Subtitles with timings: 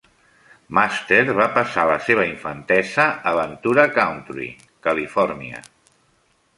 [0.77, 4.51] Master va passar la seva infantesa a Ventura Country,
[4.89, 5.65] Califòrnia.